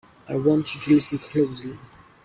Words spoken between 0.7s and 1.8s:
you to listen closely!